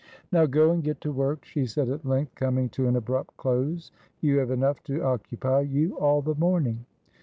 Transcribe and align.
"Now 0.31 0.47
go 0.47 0.71
and 0.71 0.83
get 0.83 0.99
to 1.01 1.11
work," 1.11 1.45
she 1.45 1.67
said 1.67 1.87
at 1.87 2.03
length, 2.07 2.33
coming 2.33 2.69
to 2.69 2.87
an 2.87 2.95
abrupt 2.95 3.37
close. 3.37 3.91
"You've 4.19 4.49
enough 4.49 4.81
to 4.85 4.99
occupy 5.03 5.59
you 5.61 5.95
all 5.99 6.23
the 6.23 6.33
morning." 6.33 6.87